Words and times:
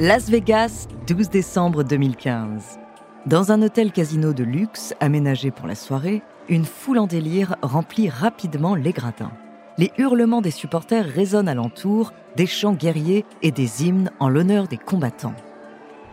Las 0.00 0.30
Vegas, 0.30 0.86
12 1.08 1.28
décembre 1.28 1.82
2015. 1.82 2.78
Dans 3.26 3.50
un 3.50 3.62
hôtel 3.62 3.90
casino 3.90 4.32
de 4.32 4.44
luxe 4.44 4.94
aménagé 5.00 5.50
pour 5.50 5.66
la 5.66 5.74
soirée, 5.74 6.22
une 6.48 6.66
foule 6.66 7.00
en 7.00 7.08
délire 7.08 7.56
remplit 7.62 8.08
rapidement 8.08 8.76
les 8.76 8.92
gradins. 8.92 9.32
Les 9.76 9.90
hurlements 9.98 10.40
des 10.40 10.52
supporters 10.52 11.04
résonnent 11.04 11.48
alentour, 11.48 12.12
des 12.36 12.46
chants 12.46 12.74
guerriers 12.74 13.24
et 13.42 13.50
des 13.50 13.86
hymnes 13.86 14.12
en 14.20 14.28
l'honneur 14.28 14.68
des 14.68 14.76
combattants. 14.76 15.34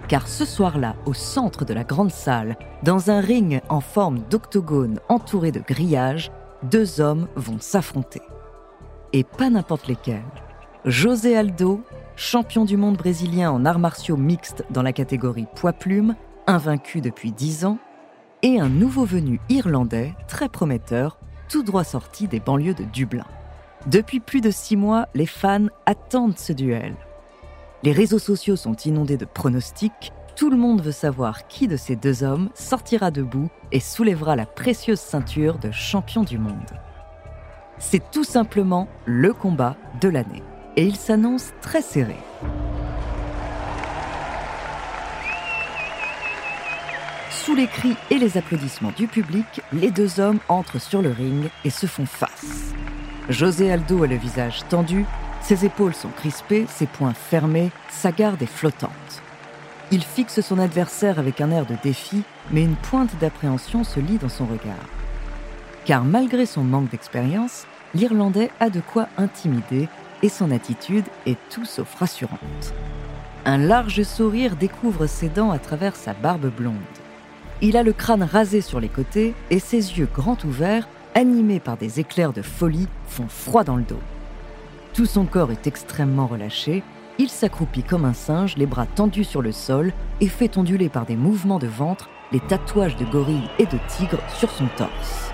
Car 0.08 0.28
ce 0.28 0.46
soir-là, 0.46 0.96
au 1.06 1.14
centre 1.14 1.64
de 1.64 1.76
la 1.76 1.84
grande 1.84 2.12
salle, 2.12 2.58
dans 2.82 3.12
un 3.12 3.20
ring 3.20 3.62
en 3.70 3.82
forme 3.82 4.18
d'octogone 4.32 5.00
entouré 5.10 5.52
de 5.52 5.60
grillages, 5.60 6.32
deux 6.64 7.02
hommes 7.02 7.28
vont 7.36 7.60
s'affronter. 7.60 8.24
Et 9.14 9.24
pas 9.24 9.52
n'importe 9.52 9.88
lesquels. 9.88 10.26
José 10.86 11.38
Aldo 11.38 11.84
champion 12.16 12.66
du 12.66 12.78
monde 12.78 12.98
brésilien 12.98 13.52
en 13.52 13.66
arts 13.66 13.80
martiaux 13.80 14.18
mixtes 14.18 14.64
dans 14.70 14.82
la 14.82 14.94
catégorie 14.94 15.48
poids-plume, 15.56 16.16
invaincu 16.48 17.02
depuis 17.02 17.32
10 17.32 17.66
ans, 17.66 17.78
et 18.42 18.60
un 18.60 18.70
nouveau 18.70 19.06
venu 19.06 19.40
irlandais 19.50 20.14
très 20.28 20.50
prometteur, 20.50 21.18
tout 21.50 21.64
droit 21.64 21.84
sorti 21.84 22.28
des 22.28 22.40
banlieues 22.40 22.74
de 22.74 22.84
Dublin. 22.84 23.26
Depuis 23.88 24.20
plus 24.20 24.42
de 24.42 24.52
six 24.52 24.78
mois, 24.78 25.08
les 25.14 25.26
fans 25.26 25.68
attendent 25.86 26.38
ce 26.38 26.54
duel. 26.54 26.96
Les 27.84 27.92
réseaux 27.92 28.20
sociaux 28.20 28.56
sont 28.56 28.76
inondés 28.76 29.18
de 29.18 29.26
pronostics, 29.26 30.12
tout 30.36 30.50
le 30.50 30.58
monde 30.58 30.82
veut 30.82 30.92
savoir 30.92 31.48
qui 31.48 31.68
de 31.68 31.78
ces 31.78 31.96
deux 31.96 32.24
hommes 32.24 32.50
sortira 32.56 33.12
debout 33.12 33.50
et 33.72 33.80
soulèvera 33.80 34.36
la 34.36 34.46
précieuse 34.46 35.00
ceinture 35.00 35.60
de 35.60 35.72
champion 35.72 36.24
du 36.24 36.38
monde. 36.38 36.72
C'est 37.78 38.12
tout 38.12 38.24
simplement 38.24 38.88
le 39.06 39.34
combat 39.34 39.76
de 40.02 40.10
l'année 40.10 40.44
et 40.76 40.86
il 40.86 40.96
s'annonce 40.96 41.54
très 41.62 41.82
serré. 41.82 42.18
Sous 47.30 47.56
les 47.56 47.68
cris 47.68 47.96
et 48.10 48.18
les 48.18 48.38
applaudissements 48.38 48.94
du 48.98 49.08
public, 49.08 49.62
les 49.72 49.92
deux 49.92 50.20
hommes 50.20 50.40
entrent 50.50 50.80
sur 50.80 51.02
le 51.02 51.12
ring 51.12 51.50
et 51.64 51.70
se 51.70 51.86
font 51.86 52.06
face. 52.08 52.74
José 53.30 53.72
Aldo 53.72 54.04
a 54.04 54.08
le 54.08 54.16
visage 54.16 54.68
tendu, 54.68 55.06
ses 55.42 55.64
épaules 55.64 55.94
sont 55.94 56.10
crispées, 56.10 56.66
ses 56.68 56.88
poings 56.88 57.14
fermés, 57.14 57.70
sa 57.90 58.12
garde 58.12 58.42
est 58.42 58.48
flottante. 58.48 58.92
Il 59.92 60.04
fixe 60.04 60.42
son 60.42 60.58
adversaire 60.58 61.20
avec 61.20 61.40
un 61.40 61.52
air 61.52 61.68
de 61.68 61.76
défi, 61.84 62.24
mais 62.50 62.64
une 62.64 62.76
pointe 62.76 63.16
d'appréhension 63.20 63.84
se 63.84 64.00
lit 64.00 64.18
dans 64.18 64.30
son 64.30 64.46
regard. 64.46 64.90
Car 65.86 66.04
malgré 66.04 66.48
son 66.48 66.64
manque 66.64 66.90
d'expérience, 66.90 67.68
l'Irlandais 67.94 68.50
a 68.60 68.72
de 68.72 68.80
quoi 68.80 69.08
intimider 69.18 69.88
et 70.26 70.30
son 70.30 70.50
attitude 70.50 71.06
est 71.28 71.38
tout 71.52 71.66
sauf 71.66 71.94
rassurante. 71.94 72.74
Un 73.46 73.60
large 73.60 74.02
sourire 74.02 74.56
découvre 74.56 75.06
ses 75.06 75.30
dents 75.30 75.52
à 75.52 75.60
travers 75.60 75.96
sa 75.96 76.14
barbe 76.16 76.48
blonde. 76.48 76.74
Il 77.62 77.78
a 77.78 77.84
le 77.84 77.94
crâne 77.94 78.24
rasé 78.24 78.62
sur 78.62 78.80
les 78.80 78.90
côtés 78.90 79.36
et 79.52 79.60
ses 79.60 80.00
yeux 80.00 80.10
grands 80.12 80.38
ouverts, 80.44 80.90
animés 81.14 81.60
par 81.60 81.78
des 81.78 82.00
éclairs 82.00 82.34
de 82.34 82.42
folie, 82.42 82.88
font 83.08 83.28
froid 83.28 83.64
dans 83.64 83.76
le 83.76 83.84
dos. 83.84 84.00
Tout 84.96 85.06
son 85.06 85.26
corps 85.26 85.52
est 85.52 85.68
extrêmement 85.68 86.26
relâché, 86.26 86.82
il 87.20 87.30
s'accroupit 87.30 87.84
comme 87.84 88.04
un 88.04 88.14
singe, 88.14 88.58
les 88.58 88.66
bras 88.66 88.88
tendus 88.88 89.26
sur 89.26 89.44
le 89.44 89.52
sol, 89.52 89.94
et 90.22 90.28
fait 90.28 90.58
onduler 90.58 90.90
par 90.90 91.06
des 91.06 91.16
mouvements 91.16 91.60
de 91.60 91.68
ventre 91.68 92.10
les 92.32 92.40
tatouages 92.40 92.96
de 92.96 93.06
gorille 93.06 93.48
et 93.60 93.68
de 93.68 93.78
tigre 93.90 94.20
sur 94.40 94.50
son 94.50 94.66
torse. 94.76 95.32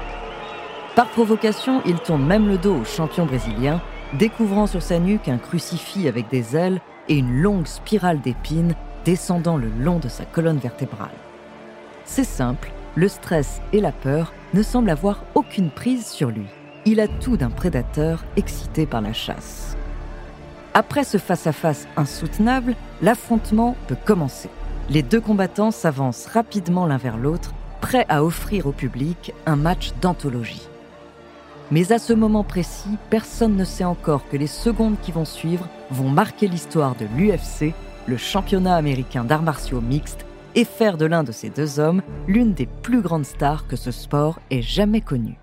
Par 0.98 1.08
provocation, 1.08 1.82
il 1.86 1.98
tourne 2.00 2.26
même 2.26 2.50
le 2.50 2.58
dos 2.58 2.76
au 2.76 2.84
champion 2.84 3.26
brésilien 3.26 3.82
découvrant 4.14 4.68
sur 4.68 4.82
sa 4.82 5.00
nuque 5.00 5.28
un 5.28 5.38
crucifix 5.38 6.08
avec 6.08 6.30
des 6.30 6.56
ailes 6.56 6.82
et 7.08 7.16
une 7.16 7.42
longue 7.42 7.68
spirale 7.68 8.22
d'épines 8.22 8.76
descendant 9.06 9.58
le 9.58 9.70
long 9.80 10.00
de 10.00 10.10
sa 10.10 10.26
colonne 10.26 10.60
vertébrale. 10.60 11.10
C'est 12.06 12.24
simple, 12.24 12.72
le 12.96 13.08
stress 13.08 13.62
et 13.74 13.82
la 13.82 13.92
peur 13.92 14.34
ne 14.54 14.64
semblent 14.64 14.90
avoir 14.90 15.24
aucune 15.36 15.70
prise 15.70 16.08
sur 16.08 16.30
lui. 16.30 16.46
Il 16.86 17.00
a 17.00 17.08
tout 17.08 17.38
d'un 17.38 17.50
prédateur 17.50 18.24
excité 18.36 18.86
par 18.86 19.02
la 19.02 19.14
chasse. 19.14 19.78
Après 20.74 21.04
ce 21.04 21.18
face-à-face 21.18 21.88
insoutenable, 21.98 22.76
l'affrontement 23.02 23.76
peut 23.88 23.98
commencer. 24.06 24.50
Les 24.90 25.04
deux 25.04 25.22
combattants 25.22 25.72
s'avancent 25.72 26.28
rapidement 26.28 26.86
l'un 26.86 26.98
vers 26.98 27.18
l'autre, 27.18 27.54
prêts 27.82 28.06
à 28.10 28.24
offrir 28.24 28.68
au 28.68 28.72
public 28.72 29.34
un 29.46 29.56
match 29.56 29.94
d'anthologie. 30.02 30.68
Mais 31.72 31.94
à 31.94 32.00
ce 32.00 32.12
moment 32.12 32.44
précis, 32.44 32.98
personne 33.10 33.56
ne 33.56 33.64
sait 33.64 33.86
encore 33.86 34.28
que 34.28 34.36
les 34.36 34.48
secondes 34.48 35.00
qui 35.02 35.14
vont 35.14 35.24
suivre 35.24 35.70
vont 35.90 36.10
marquer 36.10 36.50
l'histoire 36.50 36.96
de 36.96 37.06
l'UFC, 37.16 37.74
le 38.08 38.18
championnat 38.18 38.76
américain 38.76 39.24
d'arts 39.24 39.42
martiaux 39.42 39.80
mixtes, 39.80 40.26
et 40.54 40.66
faire 40.66 40.98
de 40.98 41.06
l'un 41.06 41.24
de 41.24 41.32
ces 41.32 41.50
deux 41.50 41.80
hommes 41.80 42.02
l'une 42.28 42.54
des 42.54 42.66
plus 42.66 43.02
grandes 43.02 43.24
stars 43.24 43.68
que 43.68 43.78
ce 43.78 43.92
sport 43.92 44.40
ait 44.50 44.62
jamais 44.62 45.00
connue. 45.00 45.40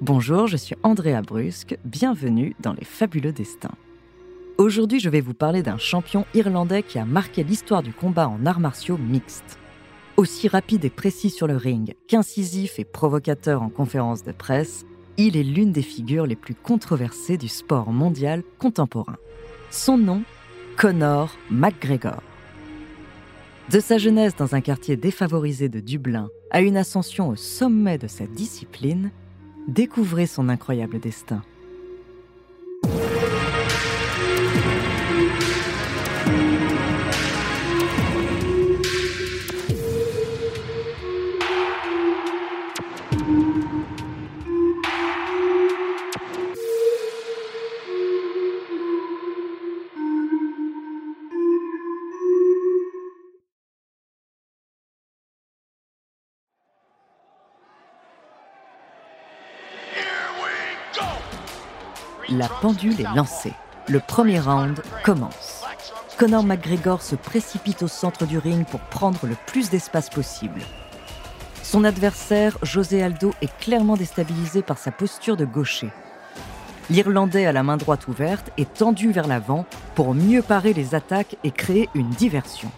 Bonjour, 0.00 0.48
je 0.48 0.56
suis 0.56 0.74
Andrea 0.82 1.22
Brusque, 1.22 1.78
bienvenue 1.84 2.56
dans 2.58 2.72
Les 2.72 2.84
Fabuleux 2.84 3.32
Destins. 3.32 3.76
Aujourd'hui, 4.56 4.98
je 4.98 5.08
vais 5.08 5.20
vous 5.20 5.34
parler 5.34 5.62
d'un 5.62 5.78
champion 5.78 6.26
irlandais 6.34 6.82
qui 6.82 6.98
a 6.98 7.04
marqué 7.04 7.44
l'histoire 7.44 7.84
du 7.84 7.92
combat 7.92 8.28
en 8.28 8.44
arts 8.44 8.58
martiaux 8.58 8.98
mixtes. 8.98 9.56
Aussi 10.18 10.48
rapide 10.48 10.84
et 10.84 10.90
précis 10.90 11.30
sur 11.30 11.46
le 11.46 11.56
ring 11.56 11.94
qu'incisif 12.08 12.80
et 12.80 12.84
provocateur 12.84 13.62
en 13.62 13.68
conférence 13.68 14.24
de 14.24 14.32
presse, 14.32 14.84
il 15.16 15.36
est 15.36 15.44
l'une 15.44 15.70
des 15.70 15.82
figures 15.82 16.26
les 16.26 16.34
plus 16.34 16.56
controversées 16.56 17.36
du 17.36 17.46
sport 17.46 17.92
mondial 17.92 18.42
contemporain. 18.58 19.14
Son 19.70 19.96
nom, 19.96 20.24
Conor 20.76 21.30
McGregor. 21.52 22.20
De 23.70 23.78
sa 23.78 23.96
jeunesse 23.96 24.34
dans 24.34 24.56
un 24.56 24.60
quartier 24.60 24.96
défavorisé 24.96 25.68
de 25.68 25.78
Dublin 25.78 26.30
à 26.50 26.62
une 26.62 26.76
ascension 26.76 27.28
au 27.28 27.36
sommet 27.36 27.96
de 27.96 28.08
sa 28.08 28.26
discipline, 28.26 29.12
découvrez 29.68 30.26
son 30.26 30.48
incroyable 30.48 30.98
destin. 30.98 31.42
La 62.30 62.46
pendule 62.46 63.00
est 63.00 63.16
lancée. 63.16 63.54
Le 63.88 64.00
premier 64.00 64.38
round 64.38 64.82
commence. 65.02 65.64
Conor 66.18 66.44
McGregor 66.44 67.00
se 67.00 67.14
précipite 67.14 67.82
au 67.82 67.88
centre 67.88 68.26
du 68.26 68.36
ring 68.36 68.66
pour 68.66 68.80
prendre 68.80 69.26
le 69.26 69.34
plus 69.46 69.70
d'espace 69.70 70.10
possible. 70.10 70.60
Son 71.62 71.84
adversaire, 71.84 72.58
José 72.62 73.02
Aldo, 73.02 73.32
est 73.40 73.56
clairement 73.58 73.96
déstabilisé 73.96 74.60
par 74.60 74.76
sa 74.76 74.90
posture 74.90 75.38
de 75.38 75.46
gaucher. 75.46 75.88
L'Irlandais 76.90 77.46
a 77.46 77.52
la 77.52 77.62
main 77.62 77.78
droite 77.78 78.08
ouverte 78.08 78.50
et 78.58 78.66
tendue 78.66 79.12
vers 79.12 79.26
l'avant 79.26 79.64
pour 79.94 80.14
mieux 80.14 80.42
parer 80.42 80.74
les 80.74 80.94
attaques 80.94 81.36
et 81.44 81.50
créer 81.50 81.88
une 81.94 82.10
diversion. 82.10 82.70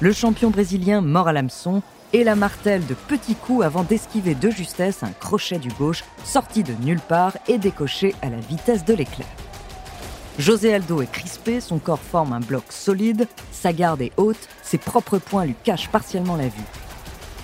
Le 0.00 0.12
champion 0.12 0.50
brésilien 0.50 1.02
mord 1.02 1.28
à 1.28 1.32
l'hameçon 1.32 1.82
et 2.12 2.24
la 2.24 2.34
martèle 2.34 2.86
de 2.86 2.94
petits 2.94 3.34
coups 3.34 3.64
avant 3.64 3.82
d'esquiver 3.82 4.34
de 4.34 4.50
justesse 4.50 5.02
un 5.02 5.12
crochet 5.12 5.58
du 5.58 5.68
gauche 5.68 6.04
sorti 6.24 6.62
de 6.62 6.72
nulle 6.82 7.00
part 7.00 7.36
et 7.48 7.58
décoché 7.58 8.14
à 8.22 8.30
la 8.30 8.38
vitesse 8.38 8.84
de 8.84 8.94
l'éclair. 8.94 9.28
José 10.38 10.74
Aldo 10.74 11.00
est 11.00 11.10
crispé, 11.10 11.60
son 11.60 11.78
corps 11.78 11.98
forme 11.98 12.32
un 12.32 12.40
bloc 12.40 12.64
solide, 12.70 13.26
sa 13.52 13.72
garde 13.72 14.02
est 14.02 14.12
haute, 14.18 14.48
ses 14.62 14.78
propres 14.78 15.18
poings 15.18 15.46
lui 15.46 15.56
cachent 15.64 15.88
partiellement 15.88 16.36
la 16.36 16.48
vue. 16.48 16.64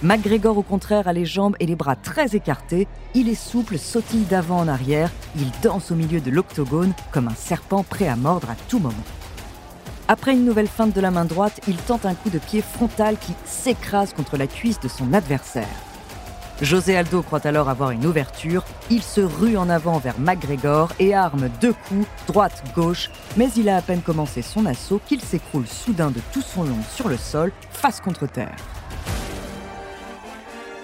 McGregor, 0.03 0.59
au 0.59 0.63
contraire, 0.63 1.07
a 1.07 1.13
les 1.13 1.25
jambes 1.25 1.57
et 1.61 1.67
les 1.67 1.77
bras 1.77 1.95
très 1.95 2.35
écartés. 2.35 2.89
Il 3.15 3.29
est 3.29 3.37
souple, 3.37 3.79
sautille 3.79 4.25
d'avant 4.25 4.59
en 4.59 4.69
arrière. 4.69 5.13
Il 5.37 5.49
danse 5.63 5.93
au 5.93 5.95
milieu 5.95 6.21
de 6.21 6.31
l'octogone 6.31 6.93
comme 7.13 7.29
un 7.29 7.35
serpent 7.37 7.85
prêt 7.85 8.09
à 8.09 8.17
mordre 8.17 8.51
à 8.51 8.57
tout 8.69 8.81
moment. 8.81 9.05
Après 10.13 10.35
une 10.35 10.45
nouvelle 10.45 10.69
feinte 10.69 10.95
de 10.95 11.01
la 11.01 11.11
main 11.11 11.25
droite, 11.25 11.59
il 11.67 11.77
tente 11.77 12.05
un 12.05 12.13
coup 12.13 12.29
de 12.29 12.39
pied 12.39 12.61
frontal 12.61 13.17
qui 13.17 13.33
s'écrase 13.47 14.13
contre 14.13 14.37
la 14.37 14.47
cuisse 14.47 14.79
de 14.79 14.87
son 14.87 15.15
adversaire. 15.15 15.65
José 16.61 16.99
Aldo 16.99 17.23
croit 17.23 17.47
alors 17.47 17.71
avoir 17.71 17.93
une 17.93 18.05
ouverture. 18.05 18.63
Il 18.91 19.03
se 19.03 19.23
rue 19.23 19.57
en 19.57 19.71
avant 19.71 19.97
vers 19.97 20.19
McGregor 20.19 20.91
et 20.99 21.15
arme 21.15 21.49
deux 21.63 21.73
coups, 21.73 22.07
droite-gauche, 22.27 23.09
mais 23.39 23.49
il 23.57 23.71
a 23.71 23.77
à 23.79 23.81
peine 23.81 24.03
commencé 24.03 24.43
son 24.43 24.67
assaut 24.67 25.01
qu'il 25.07 25.23
s'écroule 25.23 25.67
soudain 25.67 26.11
de 26.11 26.21
tout 26.31 26.43
son 26.43 26.65
long 26.65 26.83
sur 26.95 27.09
le 27.09 27.17
sol, 27.17 27.51
face 27.71 28.03
contre 28.03 28.27
terre. 28.27 28.57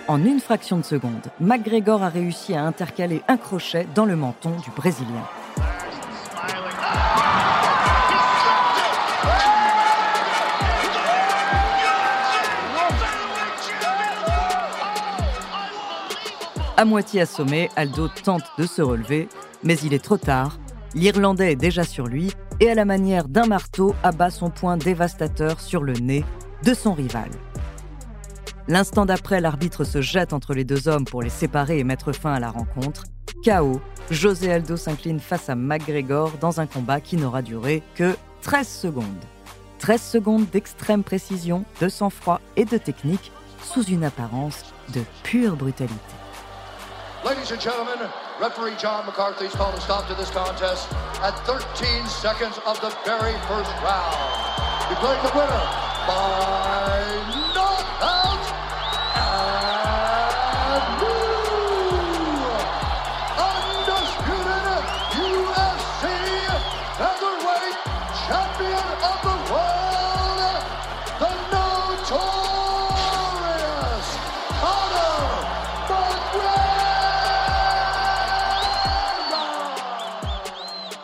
En 0.06 0.24
une 0.24 0.40
fraction 0.40 0.78
de 0.78 0.84
seconde, 0.84 1.26
McGregor 1.38 2.02
a 2.02 2.08
réussi 2.08 2.54
à 2.54 2.62
intercaler 2.64 3.20
un 3.28 3.36
crochet 3.36 3.86
dans 3.94 4.06
le 4.06 4.16
menton 4.16 4.52
du 4.64 4.70
Brésilien. 4.70 5.26
À 16.78 16.84
moitié 16.84 17.22
assommé, 17.22 17.70
Aldo 17.74 18.06
tente 18.06 18.44
de 18.56 18.64
se 18.64 18.80
relever, 18.80 19.28
mais 19.64 19.74
il 19.78 19.92
est 19.94 20.04
trop 20.04 20.16
tard. 20.16 20.60
L'Irlandais 20.94 21.50
est 21.50 21.56
déjà 21.56 21.82
sur 21.82 22.06
lui 22.06 22.30
et 22.60 22.70
à 22.70 22.76
la 22.76 22.84
manière 22.84 23.26
d'un 23.26 23.46
marteau 23.46 23.96
abat 24.04 24.30
son 24.30 24.48
poing 24.48 24.76
dévastateur 24.76 25.60
sur 25.60 25.82
le 25.82 25.94
nez 25.94 26.24
de 26.62 26.74
son 26.74 26.94
rival. 26.94 27.30
L'instant 28.68 29.06
d'après, 29.06 29.40
l'arbitre 29.40 29.82
se 29.82 30.00
jette 30.00 30.32
entre 30.32 30.54
les 30.54 30.62
deux 30.62 30.86
hommes 30.86 31.04
pour 31.04 31.20
les 31.20 31.30
séparer 31.30 31.80
et 31.80 31.84
mettre 31.84 32.12
fin 32.12 32.34
à 32.34 32.38
la 32.38 32.52
rencontre. 32.52 33.02
KO, 33.44 33.80
José 34.12 34.52
Aldo 34.52 34.76
s'incline 34.76 35.18
face 35.18 35.50
à 35.50 35.56
McGregor 35.56 36.30
dans 36.40 36.60
un 36.60 36.66
combat 36.66 37.00
qui 37.00 37.16
n'aura 37.16 37.42
duré 37.42 37.82
que 37.96 38.16
13 38.42 38.68
secondes. 38.68 39.24
13 39.80 40.00
secondes 40.00 40.46
d'extrême 40.52 41.02
précision, 41.02 41.64
de 41.80 41.88
sang-froid 41.88 42.40
et 42.54 42.64
de 42.64 42.78
technique 42.78 43.32
sous 43.64 43.82
une 43.82 44.04
apparence 44.04 44.72
de 44.94 45.00
pure 45.24 45.56
brutalité. 45.56 46.17
Ladies 47.24 47.50
and 47.50 47.60
gentlemen, 47.60 48.08
referee 48.40 48.76
John 48.76 49.04
McCarthy 49.04 49.46
has 49.46 49.54
called 49.54 49.74
a 49.74 49.80
stop 49.80 50.06
to 50.06 50.14
this 50.14 50.30
contest 50.30 50.86
at 51.20 51.34
13 51.46 52.06
seconds 52.06 52.58
of 52.64 52.80
the 52.80 52.90
very 53.04 53.32
first 53.50 53.72
round. 53.82 54.88
Declaring 54.88 55.22
the 55.24 55.32
winner 55.34 55.64
by 56.06 57.37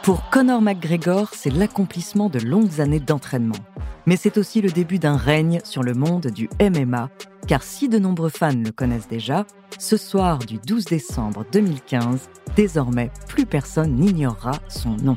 Pour 0.04 0.28
Conor 0.28 0.60
McGregor, 0.60 1.30
c'est 1.32 1.48
l'accomplissement 1.48 2.28
de 2.28 2.38
longues 2.38 2.82
années 2.82 3.00
d'entraînement. 3.00 3.56
Mais 4.04 4.16
c'est 4.16 4.36
aussi 4.36 4.60
le 4.60 4.70
début 4.70 4.98
d'un 4.98 5.16
règne 5.16 5.60
sur 5.64 5.82
le 5.82 5.94
monde 5.94 6.26
du 6.26 6.50
MMA, 6.60 7.08
car 7.48 7.62
si 7.62 7.88
de 7.88 7.98
nombreux 7.98 8.28
fans 8.28 8.52
le 8.52 8.70
connaissent 8.70 9.08
déjà, 9.08 9.46
ce 9.78 9.96
soir 9.96 10.40
du 10.40 10.58
12 10.58 10.84
décembre 10.84 11.46
2015, 11.52 12.28
désormais 12.54 13.10
plus 13.28 13.46
personne 13.46 13.94
n'ignorera 13.94 14.52
son 14.68 14.90
nom. 14.90 15.16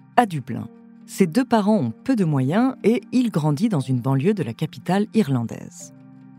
à 0.17 0.25
Dublin. 0.25 0.67
Ses 1.05 1.27
deux 1.27 1.45
parents 1.45 1.77
ont 1.77 1.93
peu 2.03 2.15
de 2.15 2.25
moyens 2.25 2.75
et 2.83 3.01
il 3.11 3.31
grandit 3.31 3.69
dans 3.69 3.79
une 3.79 3.99
banlieue 3.99 4.33
de 4.33 4.43
la 4.43 4.53
capitale 4.53 5.07
irlandaise. 5.13 5.93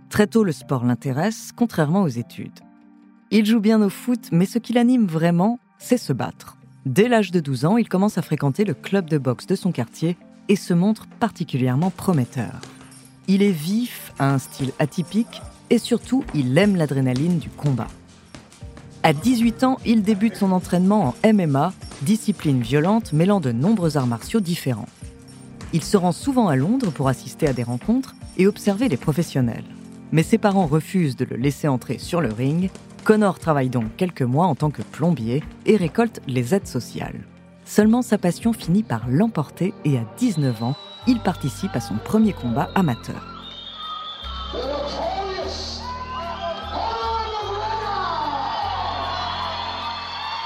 Très 0.09 0.27
tôt, 0.27 0.45
le 0.45 0.53
sport 0.53 0.85
l'intéresse, 0.85 1.53
contrairement 1.55 2.03
aux 2.03 2.09
études. 2.09 2.61
Il 3.31 3.47
joue 3.47 3.61
bien 3.61 3.81
au 3.83 3.89
foot, 3.89 4.29
mais 4.31 4.47
ce 4.47 4.59
qui 4.59 4.73
l'anime 4.73 5.07
vraiment, 5.07 5.59
c'est 5.79 5.99
se 5.99 6.13
battre. 6.13 6.57
Dès 6.85 7.09
l'âge 7.09 7.31
de 7.31 7.41
12 7.41 7.65
ans, 7.65 7.77
il 7.77 7.89
commence 7.89 8.19
à 8.19 8.23
fréquenter 8.23 8.65
le 8.65 8.75
club 8.75 9.09
de 9.09 9.19
boxe 9.19 9.47
de 9.47 9.55
son 9.55 9.73
quartier 9.73 10.17
et 10.49 10.57
se 10.57 10.75
montre 10.75 11.07
particulièrement 11.21 11.91
prometteur. 11.91 12.61
Il 13.29 13.43
est 13.43 13.53
vif, 13.53 14.13
a 14.19 14.35
un 14.35 14.39
style 14.39 14.73
atypique 14.79 15.41
et 15.71 15.79
surtout, 15.79 16.25
il 16.35 16.57
aime 16.59 16.77
l'adrénaline 16.77 17.39
du 17.39 17.49
combat. 17.49 17.89
À 19.03 19.13
18 19.13 19.65
ans, 19.65 19.79
il 19.87 20.03
débute 20.03 20.37
son 20.37 20.53
entraînement 20.53 21.15
en 21.25 21.33
MMA, 21.33 21.73
discipline 22.03 22.61
violente 22.61 23.13
mêlant 23.13 23.41
de 23.41 23.53
nombreux 23.53 23.97
arts 23.97 24.07
martiaux 24.07 24.41
différents. 24.41 24.89
Il 25.73 25.83
se 25.83 25.97
rend 25.97 26.13
souvent 26.13 26.49
à 26.49 26.57
Londres 26.57 26.91
pour 26.91 27.09
assister 27.09 27.47
à 27.47 27.53
des 27.53 27.63
rencontres 27.63 28.15
et 28.37 28.47
observer 28.47 28.89
les 28.89 28.97
professionnels. 28.97 29.65
Mais 30.11 30.23
ses 30.23 30.39
parents 30.39 30.67
refusent 30.67 31.17
de 31.17 31.25
le 31.25 31.37
laisser 31.37 31.69
entrer 31.69 31.99
sur 31.99 32.21
le 32.21 32.33
ring. 32.33 32.71
Connor 33.05 33.39
travaille 33.39 33.71
donc 33.71 33.97
quelques 33.97 34.23
mois 34.23 34.47
en 34.47 34.55
tant 34.55 34.71
que 34.71 34.83
plombier 34.83 35.43
et 35.65 35.77
récolte 35.77 36.21
les 36.27 36.55
aides 36.55 36.67
sociales. 36.67 37.21
Seulement 37.65 38.03
sa 38.03 38.19
passion 38.19 38.53
finit 38.53 38.83
par 38.83 39.09
l'emporter 39.09 39.73
et 39.85 39.97
à 39.97 40.05
19 40.19 40.63
ans, 40.63 40.77
il 41.07 41.21
participe 41.21 41.75
à 41.75 41.81
son 41.81 41.95
premier 41.97 42.33
combat 42.33 42.69
amateur. 42.75 43.32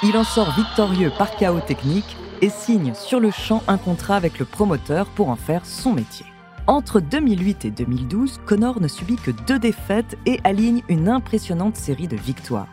Il 0.02 0.16
en 0.18 0.24
sort 0.24 0.50
victorieux 0.50 1.10
par 1.16 1.34
chaos 1.36 1.60
technique 1.60 2.16
et 2.42 2.50
signe 2.50 2.92
sur 2.94 3.18
le 3.18 3.30
champ 3.30 3.62
un 3.66 3.78
contrat 3.78 4.16
avec 4.16 4.38
le 4.38 4.44
promoteur 4.44 5.06
pour 5.06 5.30
en 5.30 5.36
faire 5.36 5.64
son 5.64 5.94
métier. 5.94 6.26
Entre 6.66 7.00
2008 7.00 7.64
et 7.64 7.70
2012, 7.70 8.40
Connor 8.44 8.80
ne 8.80 8.88
subit 8.88 9.16
que 9.16 9.30
deux 9.30 9.58
défaites 9.58 10.18
et 10.26 10.38
aligne 10.44 10.82
une 10.88 11.08
impressionnante 11.08 11.76
série 11.76 12.08
de 12.08 12.16
victoires. 12.16 12.68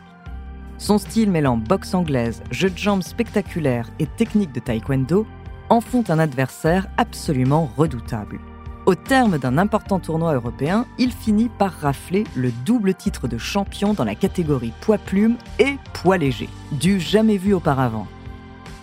Son 0.76 0.98
style 0.98 1.30
mêlant 1.30 1.56
boxe 1.56 1.94
anglaise, 1.94 2.42
jeu 2.50 2.68
de 2.68 2.76
jambes 2.76 3.02
spectaculaire 3.02 3.88
et 3.98 4.06
technique 4.06 4.52
de 4.52 4.60
taekwondo 4.60 5.26
en 5.70 5.80
font 5.80 6.04
un 6.08 6.18
adversaire 6.18 6.88
absolument 6.98 7.70
redoutable. 7.78 8.38
Au 8.86 8.94
terme 8.94 9.38
d'un 9.38 9.56
important 9.56 9.98
tournoi 9.98 10.34
européen, 10.34 10.84
il 10.98 11.10
finit 11.10 11.48
par 11.48 11.72
rafler 11.72 12.24
le 12.34 12.50
double 12.66 12.92
titre 12.92 13.28
de 13.28 13.38
champion 13.38 13.94
dans 13.94 14.04
la 14.04 14.14
catégorie 14.14 14.74
poids 14.82 14.98
plume 14.98 15.36
et 15.58 15.76
poids 15.94 16.18
léger, 16.18 16.50
du 16.70 17.00
jamais 17.00 17.38
vu 17.38 17.54
auparavant. 17.54 18.06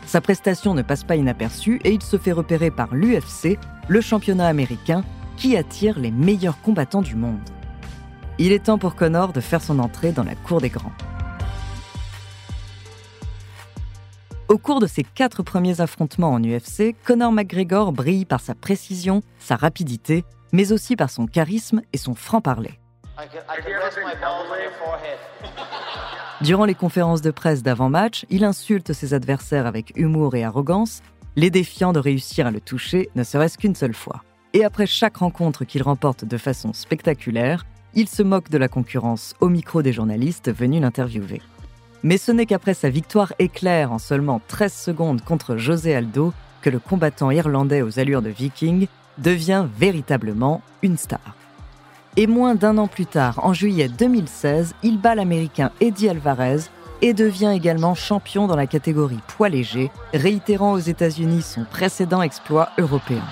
Sa 0.08 0.20
prestation 0.20 0.74
ne 0.74 0.82
passe 0.82 1.04
pas 1.04 1.18
inaperçue 1.18 1.80
et 1.84 1.92
il 1.92 2.02
se 2.02 2.18
fait 2.18 2.32
repérer 2.32 2.72
par 2.72 2.96
l'UFC, 2.96 3.60
le 3.88 4.02
championnat 4.02 4.48
américain, 4.48 5.04
qui 5.38 5.56
attire 5.56 6.00
les 6.00 6.12
meilleurs 6.12 6.60
combattants 6.62 7.04
du 7.04 7.16
monde. 7.16 7.38
Il 8.40 8.52
est 8.54 8.66
temps 8.66 8.80
pour 8.80 8.96
Connor 8.96 9.34
de 9.34 9.40
faire 9.40 9.62
son 9.62 9.78
entrée 9.78 10.14
dans 10.14 10.24
la 10.24 10.34
cour 10.34 10.62
des 10.62 10.70
grands. 10.70 10.94
Au 14.52 14.58
cours 14.58 14.82
de 14.82 14.88
ses 14.88 15.04
quatre 15.06 15.44
premiers 15.44 15.80
affrontements 15.80 16.34
en 16.34 16.44
UFC, 16.44 16.94
Conor 17.06 17.32
McGregor 17.32 17.94
brille 17.94 18.26
par 18.26 18.42
sa 18.42 18.54
précision, 18.54 19.22
sa 19.40 19.56
rapidité, 19.56 20.26
mais 20.52 20.74
aussi 20.74 20.98
par 20.98 21.10
son 21.10 21.26
charisme 21.26 21.82
et 21.94 21.98
son 21.98 22.16
franc-parler. 22.16 22.78
Durant 26.42 26.66
les 26.66 26.76
conférences 26.76 27.22
de 27.22 27.32
presse 27.32 27.64
d'avant-match, 27.64 28.26
il 28.30 28.44
insulte 28.44 28.92
ses 28.92 29.14
adversaires 29.14 29.68
avec 29.68 29.94
humour 29.96 30.36
et 30.36 30.44
arrogance, 30.44 31.02
les 31.38 31.50
défiant 31.50 31.94
de 31.94 32.00
réussir 32.00 32.46
à 32.46 32.52
le 32.52 32.60
toucher 32.60 33.10
ne 33.16 33.24
serait-ce 33.24 33.58
qu'une 33.58 33.76
seule 33.76 33.94
fois. 33.94 34.22
Et 34.52 34.66
après 34.66 34.86
chaque 34.86 35.16
rencontre 35.16 35.64
qu'il 35.64 35.82
remporte 35.82 36.26
de 36.26 36.38
façon 36.38 36.74
spectaculaire, 36.74 37.66
il 37.94 38.10
se 38.10 38.22
moque 38.22 38.50
de 38.50 38.58
la 38.58 38.68
concurrence 38.68 39.34
au 39.40 39.48
micro 39.48 39.82
des 39.82 39.94
journalistes 39.94 40.54
venus 40.54 40.82
l'interviewer. 40.82 41.42
Mais 42.04 42.18
ce 42.18 42.32
n'est 42.32 42.46
qu'après 42.46 42.74
sa 42.74 42.90
victoire 42.90 43.34
éclair 43.40 43.92
en 43.92 44.00
seulement 44.00 44.42
13 44.48 44.74
secondes 44.74 45.22
contre 45.22 45.58
José 45.58 45.96
Aldo 45.96 46.34
que 46.62 46.70
le 46.70 46.80
combattant 46.80 47.32
irlandais 47.32 47.82
aux 47.82 48.00
allures 48.00 48.22
de 48.22 48.30
viking 48.30 48.88
devient 49.18 49.66
véritablement 49.78 50.62
une 50.82 50.98
star. 50.98 51.36
Et 52.18 52.28
moins 52.28 52.56
d'un 52.56 52.78
an 52.78 52.88
plus 52.88 53.06
tard, 53.06 53.40
en 53.44 53.54
juillet 53.54 53.88
2016, 53.88 54.76
il 54.84 55.00
bat 55.00 55.16
l'Américain 55.16 55.72
Eddie 55.80 56.10
Alvarez 56.10 56.60
et 57.02 57.14
devient 57.14 57.54
également 57.56 57.96
champion 57.96 58.48
dans 58.48 58.56
la 58.56 58.68
catégorie 58.68 59.20
poids 59.28 59.50
léger, 59.50 59.92
réitérant 60.14 60.74
aux 60.74 60.80
États-Unis 60.80 61.42
son 61.42 61.64
précédent 61.64 62.22
exploit 62.22 62.70
européen. 62.78 63.24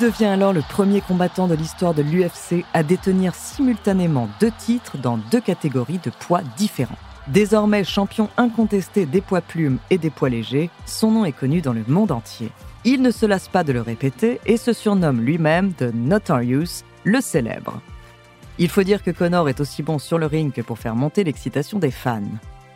Il 0.00 0.04
devient 0.04 0.26
alors 0.26 0.52
le 0.52 0.62
premier 0.62 1.00
combattant 1.00 1.48
de 1.48 1.56
l'histoire 1.56 1.92
de 1.92 2.02
l'UFC 2.02 2.64
à 2.72 2.84
détenir 2.84 3.34
simultanément 3.34 4.28
deux 4.38 4.52
titres 4.52 4.96
dans 4.96 5.16
deux 5.16 5.40
catégories 5.40 5.98
de 5.98 6.10
poids 6.10 6.42
différents. 6.56 6.98
Désormais 7.26 7.82
champion 7.82 8.30
incontesté 8.36 9.06
des 9.06 9.20
poids 9.20 9.40
plumes 9.40 9.78
et 9.90 9.98
des 9.98 10.10
poids 10.10 10.28
légers, 10.28 10.70
son 10.86 11.10
nom 11.10 11.24
est 11.24 11.32
connu 11.32 11.62
dans 11.62 11.72
le 11.72 11.82
monde 11.88 12.12
entier. 12.12 12.52
Il 12.84 13.02
ne 13.02 13.10
se 13.10 13.26
lasse 13.26 13.48
pas 13.48 13.64
de 13.64 13.72
le 13.72 13.80
répéter 13.80 14.38
et 14.46 14.56
se 14.56 14.72
surnomme 14.72 15.20
lui-même 15.20 15.72
The 15.72 15.92
Notorious, 15.92 16.84
le 17.02 17.20
célèbre. 17.20 17.80
Il 18.58 18.68
faut 18.68 18.84
dire 18.84 19.02
que 19.02 19.10
Connor 19.10 19.48
est 19.48 19.58
aussi 19.58 19.82
bon 19.82 19.98
sur 19.98 20.18
le 20.18 20.26
ring 20.26 20.52
que 20.52 20.62
pour 20.62 20.78
faire 20.78 20.94
monter 20.94 21.24
l'excitation 21.24 21.80
des 21.80 21.90
fans. 21.90 22.22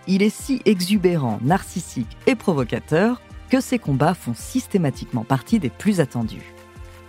Il 0.09 0.23
est 0.23 0.37
si 0.37 0.61
exubérant, 0.65 1.39
narcissique 1.43 2.17
et 2.27 2.35
provocateur 2.35 3.21
que 3.49 3.61
ses 3.61 3.79
combats 3.79 4.15
font 4.15 4.35
systématiquement 4.35 5.23
partie 5.23 5.61
des 5.61 5.71
plus 5.71 6.01
attendus. 6.01 6.53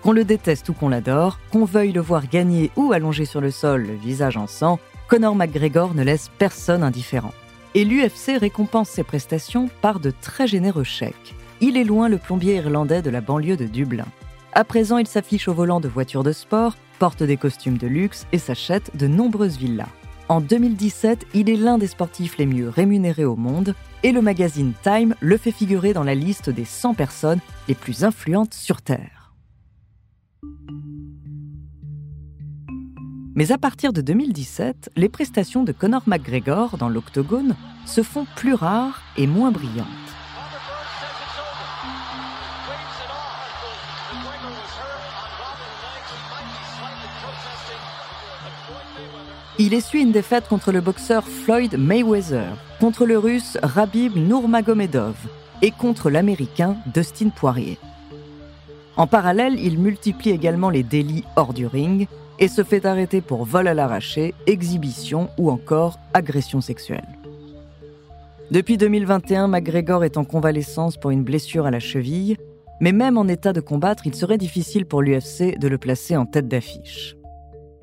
Qu'on 0.03 0.11
le 0.11 0.25
déteste 0.25 0.67
ou 0.67 0.73
qu'on 0.73 0.89
l'adore, 0.89 1.39
qu'on 1.49 1.63
veuille 1.63 1.93
le 1.93 2.01
voir 2.01 2.27
gagner 2.27 2.71
ou 2.75 2.91
allongé 2.91 3.23
sur 3.23 3.39
le 3.39 3.51
sol, 3.51 3.83
le 3.87 3.95
visage 3.95 4.35
en 4.35 4.47
sang, 4.47 4.77
Conor 5.07 5.33
McGregor 5.33 5.93
ne 5.93 6.03
laisse 6.03 6.29
personne 6.37 6.83
indifférent. 6.83 7.33
Et 7.73 7.85
l'UFC 7.85 8.37
récompense 8.37 8.89
ses 8.89 9.03
prestations 9.03 9.69
par 9.81 10.01
de 10.01 10.11
très 10.11 10.45
généreux 10.45 10.83
chèques. 10.83 11.35
Il 11.61 11.77
est 11.77 11.85
loin 11.85 12.09
le 12.09 12.17
plombier 12.17 12.55
irlandais 12.55 13.01
de 13.01 13.09
la 13.09 13.21
banlieue 13.21 13.55
de 13.55 13.65
Dublin. 13.65 14.05
À 14.51 14.65
présent, 14.65 14.97
il 14.97 15.07
s'affiche 15.07 15.47
au 15.47 15.53
volant 15.53 15.79
de 15.79 15.87
voitures 15.87 16.23
de 16.23 16.33
sport, 16.33 16.75
porte 16.99 17.23
des 17.23 17.37
costumes 17.37 17.77
de 17.77 17.87
luxe 17.87 18.27
et 18.33 18.39
s'achète 18.39 18.91
de 18.97 19.07
nombreuses 19.07 19.57
villas. 19.57 19.87
En 20.27 20.41
2017, 20.41 21.27
il 21.33 21.49
est 21.49 21.55
l'un 21.55 21.77
des 21.77 21.87
sportifs 21.87 22.37
les 22.37 22.45
mieux 22.45 22.67
rémunérés 22.67 23.23
au 23.23 23.37
monde 23.37 23.73
et 24.03 24.11
le 24.11 24.21
magazine 24.21 24.73
Time 24.83 25.15
le 25.21 25.37
fait 25.37 25.51
figurer 25.51 25.93
dans 25.93 26.03
la 26.03 26.15
liste 26.15 26.49
des 26.49 26.65
100 26.65 26.93
personnes 26.93 27.39
les 27.69 27.75
plus 27.75 28.03
influentes 28.03 28.53
sur 28.53 28.81
Terre. 28.81 29.22
Mais 33.35 33.51
à 33.51 33.57
partir 33.57 33.93
de 33.93 34.01
2017, 34.01 34.91
les 34.95 35.09
prestations 35.09 35.63
de 35.63 35.71
Conor 35.71 36.03
McGregor 36.05 36.77
dans 36.77 36.89
l'octogone 36.89 37.55
se 37.85 38.03
font 38.03 38.27
plus 38.35 38.53
rares 38.53 39.01
et 39.17 39.25
moins 39.25 39.51
brillantes. 39.51 39.87
Il 49.59 49.73
essuie 49.73 50.01
une 50.01 50.11
défaite 50.11 50.47
contre 50.47 50.71
le 50.71 50.81
boxeur 50.81 51.23
Floyd 51.23 51.77
Mayweather, 51.77 52.57
contre 52.79 53.05
le 53.05 53.17
russe 53.17 53.57
Rabib 53.61 54.15
Nurmagomedov 54.15 55.15
et 55.61 55.71
contre 55.71 56.09
l'américain 56.09 56.75
Dustin 56.87 57.29
Poirier. 57.29 57.77
En 58.95 59.07
parallèle, 59.07 59.59
il 59.59 59.79
multiplie 59.79 60.31
également 60.31 60.69
les 60.69 60.83
délits 60.83 61.23
hors 61.35 61.53
du 61.53 61.65
ring 61.65 62.07
et 62.39 62.47
se 62.47 62.63
fait 62.63 62.85
arrêter 62.85 63.21
pour 63.21 63.45
vol 63.45 63.67
à 63.67 63.73
l'arraché, 63.73 64.33
exhibition 64.45 65.29
ou 65.37 65.49
encore 65.49 65.99
agression 66.13 66.61
sexuelle. 66.61 67.07
Depuis 68.51 68.77
2021, 68.77 69.47
McGregor 69.47 70.03
est 70.03 70.17
en 70.17 70.25
convalescence 70.25 70.97
pour 70.97 71.09
une 71.11 71.23
blessure 71.23 71.65
à 71.65 71.71
la 71.71 71.79
cheville, 71.79 72.37
mais 72.81 72.91
même 72.91 73.17
en 73.17 73.27
état 73.27 73.53
de 73.53 73.61
combattre, 73.61 74.05
il 74.05 74.13
serait 74.13 74.37
difficile 74.37 74.85
pour 74.85 75.01
l'UFC 75.01 75.57
de 75.57 75.67
le 75.67 75.77
placer 75.77 76.15
en 76.17 76.25
tête 76.25 76.47
d'affiche. 76.47 77.15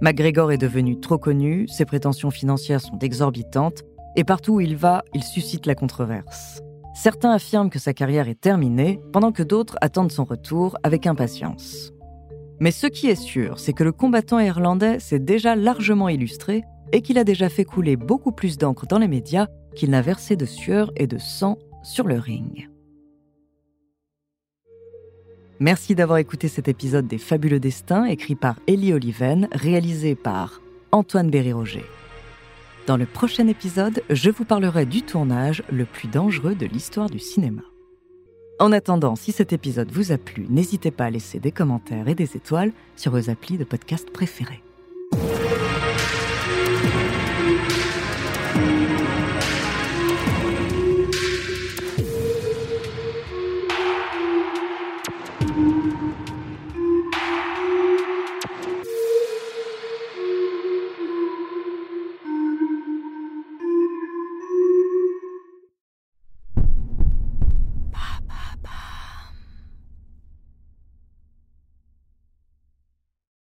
McGregor 0.00 0.52
est 0.52 0.58
devenu 0.58 1.00
trop 1.00 1.18
connu, 1.18 1.66
ses 1.68 1.84
prétentions 1.84 2.30
financières 2.30 2.80
sont 2.80 2.98
exorbitantes, 2.98 3.82
et 4.16 4.24
partout 4.24 4.54
où 4.54 4.60
il 4.60 4.76
va, 4.76 5.02
il 5.14 5.22
suscite 5.22 5.66
la 5.66 5.74
controverse. 5.74 6.62
Certains 7.02 7.30
affirment 7.30 7.70
que 7.70 7.78
sa 7.78 7.94
carrière 7.94 8.28
est 8.28 8.38
terminée, 8.38 9.00
pendant 9.10 9.32
que 9.32 9.42
d'autres 9.42 9.78
attendent 9.80 10.12
son 10.12 10.24
retour 10.24 10.76
avec 10.82 11.06
impatience. 11.06 11.94
Mais 12.58 12.72
ce 12.72 12.86
qui 12.86 13.06
est 13.06 13.14
sûr, 13.14 13.58
c'est 13.58 13.72
que 13.72 13.84
le 13.84 13.92
combattant 13.92 14.38
irlandais 14.38 14.98
s'est 14.98 15.18
déjà 15.18 15.56
largement 15.56 16.10
illustré 16.10 16.62
et 16.92 17.00
qu'il 17.00 17.16
a 17.16 17.24
déjà 17.24 17.48
fait 17.48 17.64
couler 17.64 17.96
beaucoup 17.96 18.32
plus 18.32 18.58
d'encre 18.58 18.86
dans 18.86 18.98
les 18.98 19.08
médias 19.08 19.46
qu'il 19.74 19.88
n'a 19.88 20.02
versé 20.02 20.36
de 20.36 20.44
sueur 20.44 20.92
et 20.94 21.06
de 21.06 21.16
sang 21.16 21.56
sur 21.82 22.06
le 22.06 22.18
ring. 22.18 22.68
Merci 25.58 25.94
d'avoir 25.94 26.18
écouté 26.18 26.48
cet 26.48 26.68
épisode 26.68 27.06
des 27.06 27.16
Fabuleux 27.16 27.60
Destins, 27.60 28.04
écrit 28.04 28.34
par 28.34 28.56
Ellie 28.66 28.92
Oliven, 28.92 29.48
réalisé 29.52 30.16
par 30.16 30.60
Antoine 30.92 31.30
Berry-Roger. 31.30 31.86
Dans 32.86 32.96
le 32.96 33.06
prochain 33.06 33.46
épisode, 33.46 34.02
je 34.08 34.30
vous 34.30 34.44
parlerai 34.44 34.86
du 34.86 35.02
tournage 35.02 35.62
le 35.70 35.84
plus 35.84 36.08
dangereux 36.08 36.54
de 36.54 36.66
l'histoire 36.66 37.10
du 37.10 37.18
cinéma. 37.18 37.62
En 38.58 38.72
attendant, 38.72 39.16
si 39.16 39.32
cet 39.32 39.52
épisode 39.52 39.90
vous 39.90 40.12
a 40.12 40.18
plu, 40.18 40.46
n'hésitez 40.48 40.90
pas 40.90 41.04
à 41.04 41.10
laisser 41.10 41.40
des 41.40 41.52
commentaires 41.52 42.08
et 42.08 42.14
des 42.14 42.36
étoiles 42.36 42.72
sur 42.96 43.12
vos 43.12 43.30
applis 43.30 43.58
de 43.58 43.64
podcast 43.64 44.10
préférés. 44.10 44.62